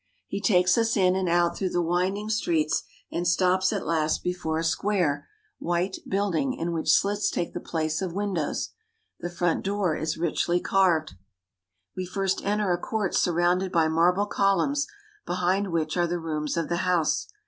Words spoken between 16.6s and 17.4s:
the house.